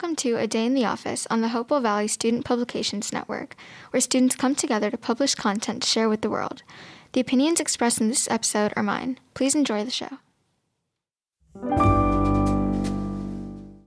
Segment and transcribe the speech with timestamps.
[0.00, 3.54] Welcome to A Day in the Office on the Hopewell Valley Student Publications Network,
[3.90, 6.62] where students come together to publish content to share with the world.
[7.12, 9.18] The opinions expressed in this episode are mine.
[9.34, 10.08] Please enjoy the show.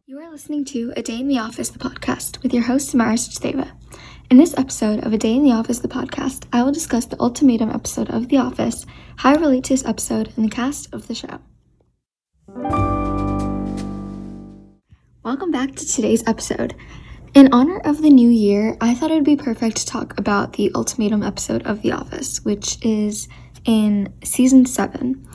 [0.05, 3.17] You are listening to A Day in the Office, the podcast, with your host, Samaira
[3.17, 3.71] Sachdeva.
[4.29, 7.19] In this episode of A Day in the Office, the podcast, I will discuss the
[7.19, 8.85] ultimatum episode of The Office,
[9.15, 11.39] how I relate to this episode, and the cast of the show.
[15.23, 16.75] Welcome back to today's episode.
[17.33, 20.51] In honor of the new year, I thought it would be perfect to talk about
[20.51, 23.29] the ultimatum episode of The Office, which is
[23.63, 25.25] in season 7.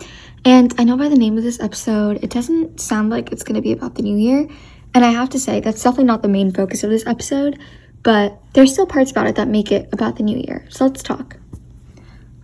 [0.44, 3.54] And I know by the name of this episode, it doesn't sound like it's going
[3.54, 4.46] to be about the new year.
[4.94, 7.58] And I have to say, that's definitely not the main focus of this episode,
[8.02, 10.66] but there's still parts about it that make it about the new year.
[10.68, 11.38] So let's talk.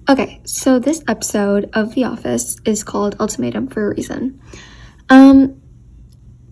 [0.08, 4.40] Okay, so this episode of The Office is called Ultimatum for a reason.
[5.10, 5.60] Um,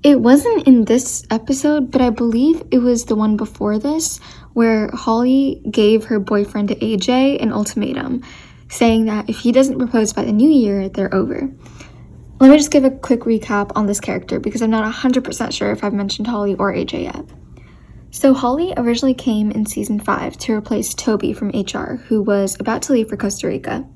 [0.02, 4.18] it wasn't in this episode, but I believe it was the one before this
[4.52, 8.22] where Holly gave her boyfriend AJ an ultimatum,
[8.68, 11.48] saying that if he doesn't propose by the new year, they're over.
[12.40, 15.70] Let me just give a quick recap on this character because I'm not 100% sure
[15.70, 17.24] if I've mentioned Holly or AJ yet.
[18.10, 22.82] So, Holly originally came in season 5 to replace Toby from HR, who was about
[22.82, 23.86] to leave for Costa Rica.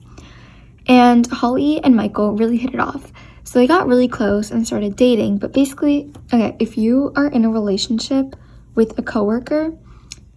[0.86, 3.12] And Holly and Michael really hit it off.
[3.46, 5.38] So they got really close and started dating.
[5.38, 8.34] But basically, okay, if you are in a relationship
[8.74, 9.72] with a coworker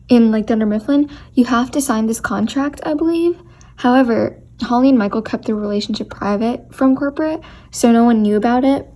[0.09, 3.41] in like Dunder Mifflin, you have to sign this contract, I believe.
[3.77, 8.63] However, Holly and Michael kept their relationship private from corporate, so no one knew about
[8.63, 8.87] it.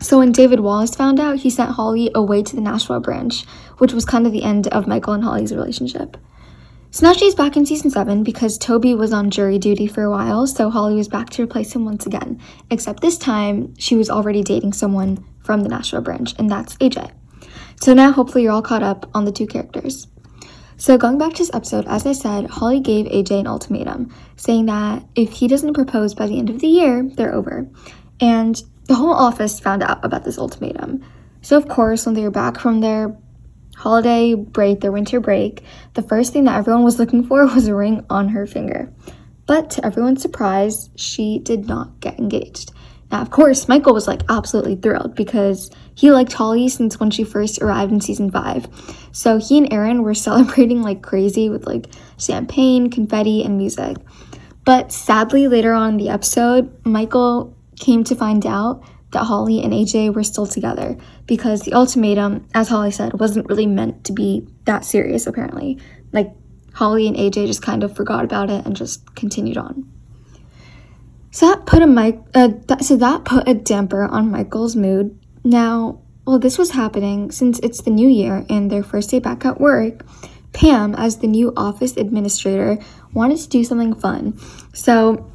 [0.00, 3.46] So when David Wallace found out, he sent Holly away to the Nashville branch,
[3.78, 6.16] which was kind of the end of Michael and Holly's relationship.
[6.94, 10.70] She's back in season 7 because Toby was on jury duty for a while, so
[10.70, 12.40] Holly was back to replace him once again.
[12.70, 17.10] Except this time, she was already dating someone from the Nashville branch, and that's AJ.
[17.80, 20.06] So now hopefully you're all caught up on the two characters.
[20.76, 24.66] So going back to this episode, as I said, Holly gave AJ an ultimatum, saying
[24.66, 27.66] that if he doesn't propose by the end of the year, they're over.
[28.20, 31.04] And the whole office found out about this ultimatum.
[31.42, 33.16] So of course, when they were back from their
[33.76, 35.62] holiday break, their winter break,
[35.94, 38.92] the first thing that everyone was looking for was a ring on her finger.
[39.46, 42.72] But to everyone's surprise, she did not get engaged.
[43.10, 47.22] Now, of course, Michael was like absolutely thrilled because he liked Holly since when she
[47.22, 48.66] first arrived in season five.
[49.12, 51.86] So he and Erin were celebrating like crazy with like
[52.18, 53.98] champagne, confetti, and music.
[54.64, 58.82] But sadly, later on in the episode, Michael came to find out
[59.14, 63.66] that Holly and AJ were still together because the ultimatum, as Holly said, wasn't really
[63.66, 65.80] meant to be that serious, apparently.
[66.12, 66.30] Like,
[66.74, 69.90] Holly and AJ just kind of forgot about it and just continued on.
[71.30, 75.18] So that put a mic, uh, that, so that put a damper on Michael's mood.
[75.42, 79.44] Now, while this was happening since it's the new year and their first day back
[79.44, 80.04] at work.
[80.52, 82.78] Pam, as the new office administrator,
[83.12, 84.38] wanted to do something fun.
[84.72, 85.30] So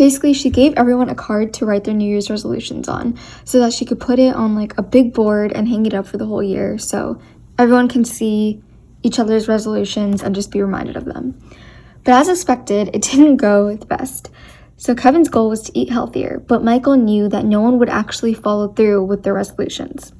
[0.00, 3.74] Basically, she gave everyone a card to write their New Year's resolutions on so that
[3.74, 6.24] she could put it on like a big board and hang it up for the
[6.24, 7.20] whole year so
[7.58, 8.62] everyone can see
[9.02, 11.38] each other's resolutions and just be reminded of them.
[12.02, 14.30] But as expected, it didn't go the best.
[14.78, 18.32] So Kevin's goal was to eat healthier, but Michael knew that no one would actually
[18.32, 20.14] follow through with their resolutions.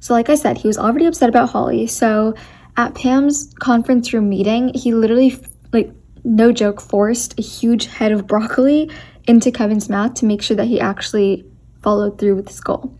[0.00, 1.88] So like I said, he was already upset about Holly.
[1.88, 2.32] So
[2.78, 5.38] at Pam's conference room meeting, he literally
[5.74, 5.92] like
[6.24, 8.90] no joke forced a huge head of broccoli
[9.26, 11.44] into Kevin's mouth to make sure that he actually
[11.82, 12.96] followed through with his goal.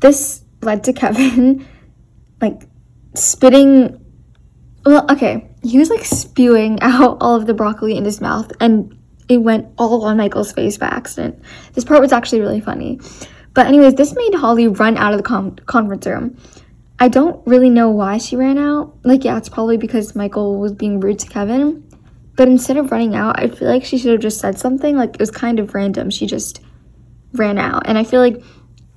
[0.00, 1.66] This led to Kevin
[2.40, 2.62] like
[3.14, 4.02] spitting
[4.84, 8.96] well, okay, he was like spewing out all of the broccoli in his mouth and
[9.28, 11.42] it went all on Michael's face by accident.
[11.72, 13.00] This part was actually really funny.
[13.54, 16.36] But anyways, this made Holly run out of the conference room.
[16.98, 18.94] I don't really know why she ran out.
[19.02, 21.85] Like, yeah, it's probably because Michael was being rude to Kevin.
[22.36, 24.96] But instead of running out, I feel like she should have just said something.
[24.96, 26.10] Like it was kind of random.
[26.10, 26.60] She just
[27.32, 27.86] ran out.
[27.86, 28.42] And I feel like,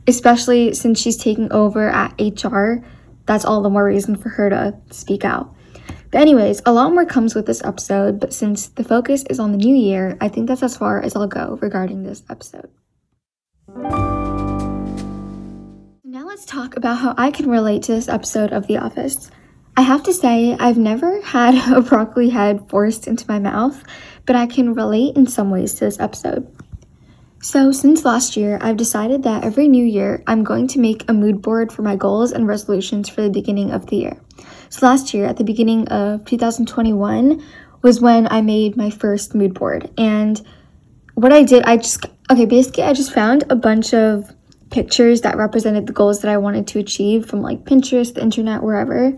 [0.08, 2.84] especially since she's taking over at HR,
[3.26, 5.56] that's all the more reason for her to speak out.
[6.12, 9.52] But, anyways, a lot more comes with this episode, but since the focus is on
[9.52, 12.68] the new year, I think that's as far as I'll go regarding this episode.
[16.04, 19.30] Now, let's talk about how I can relate to this episode of The Office.
[19.80, 23.82] I have to say, I've never had a broccoli head forced into my mouth,
[24.26, 26.54] but I can relate in some ways to this episode.
[27.42, 31.14] So, since last year, I've decided that every new year I'm going to make a
[31.14, 34.22] mood board for my goals and resolutions for the beginning of the year.
[34.68, 37.42] So, last year, at the beginning of 2021,
[37.82, 39.90] was when I made my first mood board.
[39.98, 40.46] And
[41.14, 44.36] what I did, I just, okay, basically, I just found a bunch of
[44.72, 48.62] pictures that represented the goals that I wanted to achieve from like Pinterest, the internet,
[48.62, 49.18] wherever,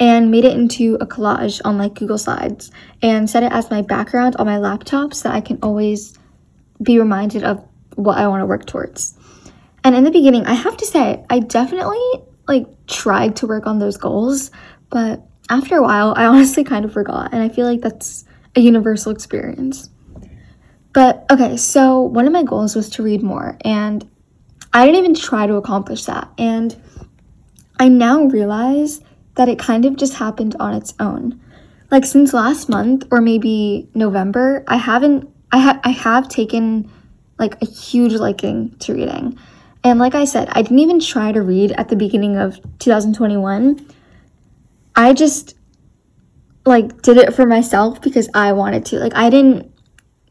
[0.00, 2.70] and made it into a collage on like Google Slides
[3.02, 6.18] and set it as my background on my laptop so that I can always
[6.82, 7.64] be reminded of
[7.94, 9.16] what I want to work towards.
[9.84, 13.78] And in the beginning, I have to say, I definitely like tried to work on
[13.78, 14.50] those goals,
[14.90, 18.24] but after a while, I honestly kind of forgot, and I feel like that's
[18.56, 19.90] a universal experience.
[20.92, 24.08] But okay, so one of my goals was to read more, and
[24.72, 26.30] I didn't even try to accomplish that.
[26.38, 26.76] And
[27.78, 29.00] I now realize
[29.36, 31.40] that it kind of just happened on its own.
[31.90, 36.90] Like since last month or maybe November, I haven't I ha- I have taken
[37.38, 39.38] like a huge liking to reading.
[39.82, 43.86] And like I said, I didn't even try to read at the beginning of 2021.
[44.96, 45.54] I just
[46.64, 48.98] like did it for myself because I wanted to.
[48.98, 49.70] Like I didn't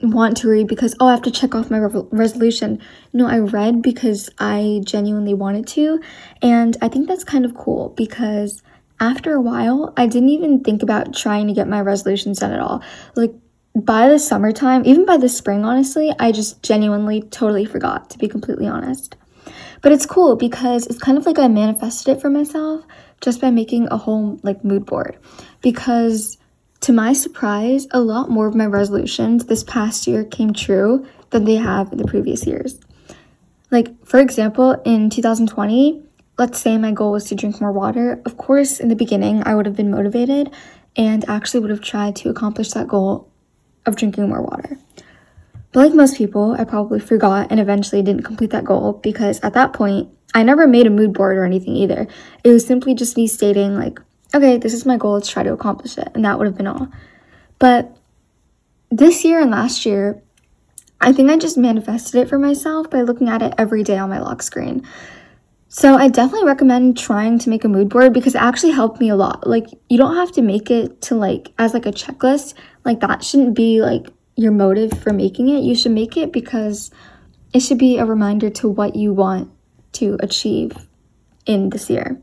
[0.01, 2.81] want to read because oh I have to check off my re- resolution.
[3.13, 6.01] No, I read because I genuinely wanted to,
[6.41, 8.63] and I think that's kind of cool because
[9.03, 12.61] after a while I didn't even think about trying to get my resolutions done at
[12.61, 12.81] all.
[13.15, 13.33] Like
[13.75, 18.29] by the summertime, even by the spring, honestly, I just genuinely totally forgot to be
[18.29, 19.17] completely honest.
[19.81, 22.85] But it's cool because it's kind of like I manifested it for myself
[23.19, 25.17] just by making a whole like mood board.
[25.61, 26.37] Because
[26.81, 31.43] to my surprise, a lot more of my resolutions this past year came true than
[31.43, 32.79] they have in the previous years.
[33.69, 36.03] Like, for example, in 2020,
[36.37, 38.21] let's say my goal was to drink more water.
[38.25, 40.51] Of course, in the beginning, I would have been motivated
[40.95, 43.29] and actually would have tried to accomplish that goal
[43.85, 44.77] of drinking more water.
[45.71, 49.53] But like most people, I probably forgot and eventually didn't complete that goal because at
[49.53, 52.07] that point, I never made a mood board or anything either.
[52.43, 53.99] It was simply just me stating, like,
[54.33, 56.09] okay, this is my goal, let's try to accomplish it.
[56.15, 56.89] And that would have been all.
[57.59, 57.95] But
[58.89, 60.21] this year and last year,
[61.01, 64.09] I think I just manifested it for myself by looking at it every day on
[64.09, 64.87] my lock screen.
[65.75, 69.09] So I definitely recommend trying to make a mood board because it actually helped me
[69.09, 69.47] a lot.
[69.47, 72.53] Like you don't have to make it to like as like a checklist.
[72.85, 74.05] Like that shouldn't be like
[74.35, 75.63] your motive for making it.
[75.63, 76.91] You should make it because
[77.55, 79.51] it should be a reminder to what you want
[79.93, 80.73] to achieve
[81.47, 82.21] in this year.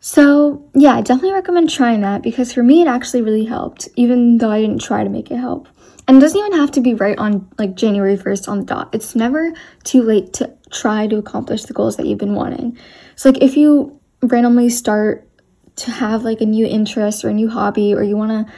[0.00, 4.38] So, yeah, I definitely recommend trying that because for me it actually really helped, even
[4.38, 5.66] though I didn't try to make it help.
[6.06, 8.94] And it doesn't even have to be right on like January 1st on the dot.
[8.94, 9.52] It's never
[9.82, 12.76] too late to try to accomplish the goals that you've been wanting.
[13.14, 15.28] So, like, if you randomly start
[15.74, 18.52] to have like a new interest or a new hobby, or you want to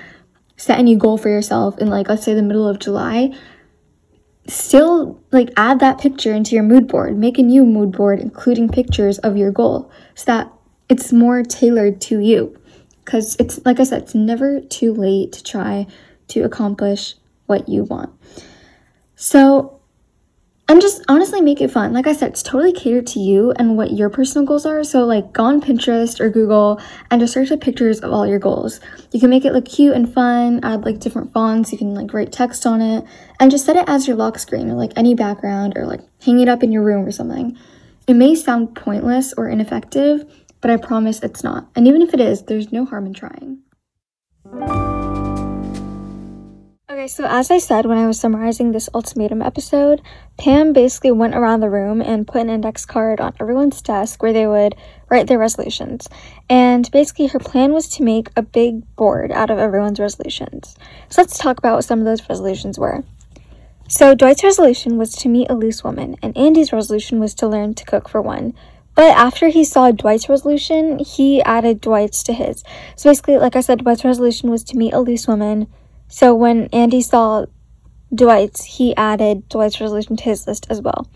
[0.56, 3.34] set a new goal for yourself in like let's say the middle of July,
[4.46, 7.16] still like add that picture into your mood board.
[7.16, 10.52] Make a new mood board including pictures of your goal so that
[10.88, 12.56] it's more tailored to you.
[13.04, 15.86] Cuz it's like I said, it's never too late to try
[16.28, 17.16] to accomplish
[17.46, 18.10] what you want.
[19.16, 19.80] So
[20.66, 21.92] and just honestly make it fun.
[21.92, 24.82] Like I said, it's totally catered to you and what your personal goals are.
[24.82, 26.80] So, like, go on Pinterest or Google
[27.10, 28.80] and just search up pictures of all your goals.
[29.12, 32.14] You can make it look cute and fun, add like different fonts, you can like
[32.14, 33.04] write text on it,
[33.38, 36.40] and just set it as your lock screen or like any background or like hang
[36.40, 37.58] it up in your room or something.
[38.06, 40.24] It may sound pointless or ineffective,
[40.60, 41.68] but I promise it's not.
[41.76, 43.60] And even if it is, there's no harm in trying.
[46.94, 50.00] Okay, so as I said when I was summarizing this ultimatum episode,
[50.38, 54.32] Pam basically went around the room and put an index card on everyone's desk where
[54.32, 54.76] they would
[55.10, 56.08] write their resolutions.
[56.48, 60.76] And basically, her plan was to make a big board out of everyone's resolutions.
[61.08, 63.02] So let's talk about what some of those resolutions were.
[63.88, 67.74] So Dwight's resolution was to meet a loose woman, and Andy's resolution was to learn
[67.74, 68.54] to cook for one.
[68.94, 72.62] But after he saw Dwight's resolution, he added Dwight's to his.
[72.94, 75.66] So basically, like I said, Dwight's resolution was to meet a loose woman
[76.08, 77.46] so when Andy saw
[78.14, 81.08] Dwight's, he added Dwight's resolution to his list as well.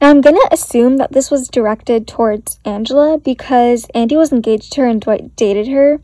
[0.00, 4.82] Now I'm gonna assume that this was directed towards Angela because Andy was engaged to
[4.82, 6.00] her and Dwight dated her.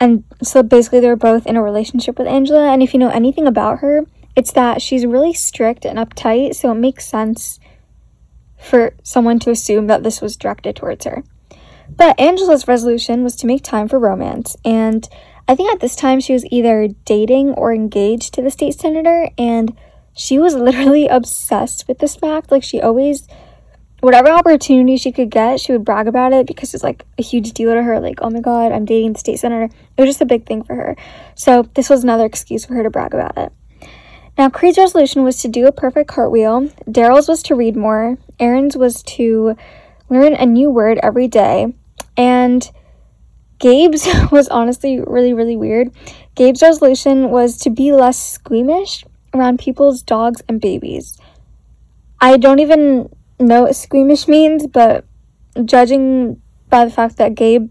[0.00, 2.72] And so basically they were both in a relationship with Angela.
[2.72, 4.06] And if you know anything about her,
[4.36, 7.60] it's that she's really strict and uptight, so it makes sense
[8.58, 11.22] for someone to assume that this was directed towards her.
[11.88, 15.06] But Angela's resolution was to make time for romance, and
[15.50, 19.30] I think at this time she was either dating or engaged to the state senator,
[19.36, 19.76] and
[20.14, 22.52] she was literally obsessed with this fact.
[22.52, 23.26] Like, she always,
[23.98, 27.50] whatever opportunity she could get, she would brag about it because it's like a huge
[27.50, 27.98] deal to her.
[27.98, 29.74] Like, oh my god, I'm dating the state senator.
[29.96, 30.94] It was just a big thing for her.
[31.34, 33.52] So, this was another excuse for her to brag about it.
[34.38, 38.76] Now, Creed's resolution was to do a perfect cartwheel, Darryl's was to read more, Erin's
[38.76, 39.56] was to
[40.08, 41.74] learn a new word every day,
[42.16, 42.70] and
[43.60, 45.92] Gabe's was honestly really, really weird.
[46.34, 51.16] Gabe's resolution was to be less squeamish around people's dogs and babies.
[52.20, 55.04] I don't even know what squeamish means, but
[55.64, 57.70] judging by the fact that Gabe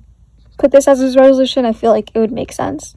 [0.57, 2.95] put this as his resolution, I feel like it would make sense.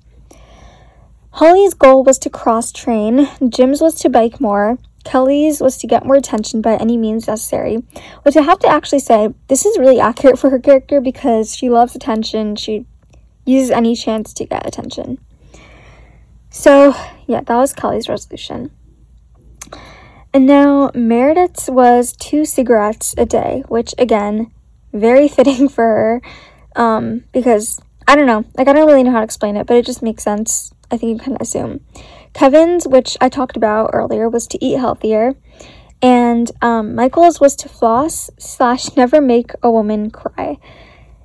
[1.31, 6.05] Holly's goal was to cross train, Jim's was to bike more, Kelly's was to get
[6.05, 7.83] more attention by any means necessary,
[8.23, 11.69] which I have to actually say, this is really accurate for her character because she
[11.69, 12.87] loves attention, she
[13.45, 15.19] uses any chance to get attention.
[16.51, 16.95] So,
[17.27, 18.71] yeah, that was Kelly's resolution.
[20.35, 24.51] And now Meredith's was two cigarettes a day, which again,
[24.93, 26.23] very fitting for her
[26.77, 29.77] um, because I don't know, like I don't really know how to explain it, but
[29.77, 30.73] it just makes sense.
[30.93, 31.81] I think you can assume.
[32.35, 35.35] Kevin's, which I talked about earlier, was to eat healthier,
[36.03, 40.59] and um, Michael's was to floss slash never make a woman cry.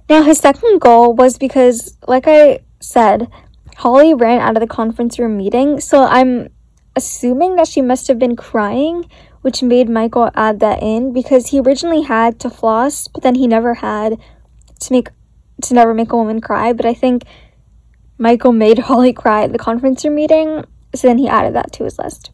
[0.10, 3.30] Now his second goal was because, like I said,
[3.76, 6.50] Holly ran out of the conference room meeting, so I'm
[6.96, 9.10] assuming that she must have been crying,
[9.42, 13.48] which made Michael add that in because he originally had to floss, but then he
[13.48, 14.18] never had
[14.80, 15.10] to make
[15.62, 16.74] to never make a woman cry.
[16.74, 17.24] But I think
[18.18, 21.84] Michael made Holly cry at the conference room meeting, so then he added that to
[21.84, 22.32] his list.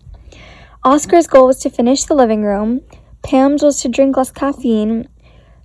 [0.83, 2.81] Oscar's goal was to finish the living room.
[3.21, 5.07] Pam's was to drink less caffeine.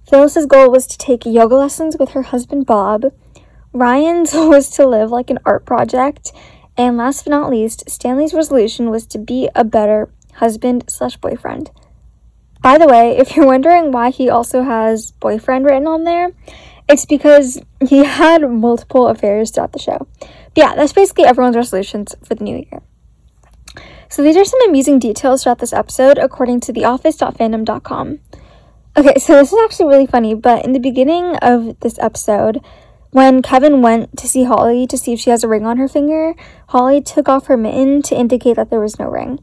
[0.08, 3.12] Phyllis's goal was to take yoga lessons with her husband Bob.
[3.72, 6.32] Ryan's was to live like an art project.
[6.76, 11.70] And last but not least, Stanley's resolution was to be a better husband slash boyfriend.
[12.62, 16.30] By the way, if you're wondering why he also has boyfriend written on there,
[16.88, 20.06] it's because he had multiple affairs throughout the show.
[20.20, 22.82] But yeah, that's basically everyone's resolutions for the new year.
[24.08, 28.20] So these are some amusing details throughout this episode according to theoffice.fandom.com.
[28.96, 32.60] Okay, so this is actually really funny, but in the beginning of this episode,
[33.10, 35.88] when Kevin went to see Holly to see if she has a ring on her
[35.88, 36.34] finger,
[36.68, 39.40] Holly took off her mitten to indicate that there was no ring.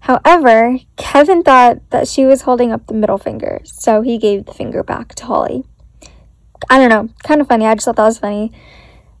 [0.00, 4.54] However, Kevin thought that she was holding up the middle finger, so he gave the
[4.54, 5.64] finger back to Holly.
[6.68, 7.66] I don't know, kind of funny.
[7.66, 8.52] I just thought that was funny.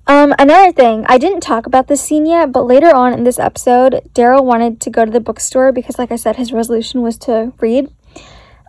[0.06, 3.38] Um, another thing, I didn't talk about this scene yet, but later on in this
[3.38, 7.16] episode, Darryl wanted to go to the bookstore because, like I said, his resolution was
[7.18, 7.92] to read.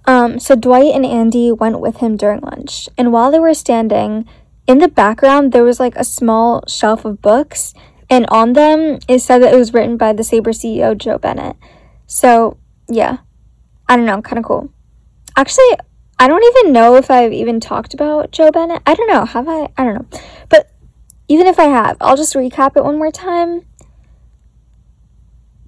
[0.05, 4.27] Um, so Dwight and Andy went with him during lunch, and while they were standing,
[4.67, 7.73] in the background there was like a small shelf of books,
[8.09, 11.55] and on them it said that it was written by the Sabre CEO Joe Bennett.
[12.07, 13.17] So yeah,
[13.87, 14.71] I don't know, kind of cool.
[15.35, 15.77] Actually,
[16.21, 18.83] I don't even know if I've even talked about Joe Bennett.
[18.85, 19.25] I don't know.
[19.25, 19.69] Have I?
[19.75, 20.19] I don't know.
[20.49, 20.69] But
[21.27, 23.65] even if I have, I'll just recap it one more time.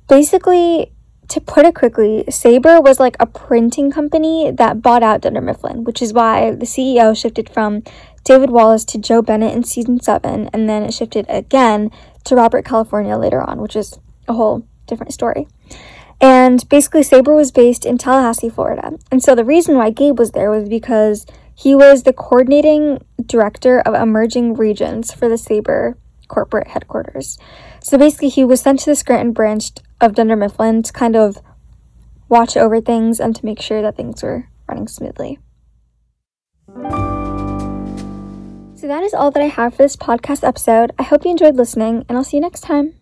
[0.08, 0.94] Basically,
[1.30, 5.86] to put it quickly, Sabre was like a printing company that bought out Dunder Mifflin,
[5.86, 7.82] which is why the CEO shifted from
[8.24, 11.90] David Wallace to Joe Bennett in season seven, and then it shifted again
[12.26, 15.48] to Robert California later on, which is a whole different story.
[16.24, 18.98] And basically, Sabre was based in Tallahassee, Florida.
[19.12, 23.82] And so the reason why Gabe was there was because he was the coordinating director
[23.82, 25.98] of emerging regions for the Sabre
[26.30, 27.38] corporate headquarters.
[27.82, 31.40] So basically, he was sent to the Scranton branch of Dunder Mifflin to kind of
[32.30, 35.40] watch over things and to make sure that things were running smoothly.
[38.76, 40.94] So that is all that I have for this podcast episode.
[40.98, 42.94] I hope you enjoyed listening, and I'll see you next time.